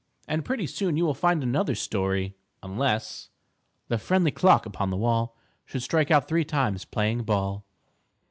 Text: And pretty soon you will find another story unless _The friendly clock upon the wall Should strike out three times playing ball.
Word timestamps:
And 0.27 0.43
pretty 0.43 0.65
soon 0.65 0.97
you 0.97 1.05
will 1.05 1.13
find 1.13 1.43
another 1.43 1.75
story 1.75 2.33
unless 2.63 3.29
_The 3.87 3.99
friendly 3.99 4.31
clock 4.31 4.65
upon 4.65 4.89
the 4.89 4.97
wall 4.97 5.37
Should 5.63 5.83
strike 5.83 6.09
out 6.09 6.27
three 6.27 6.43
times 6.43 6.85
playing 6.85 7.21
ball. 7.21 7.67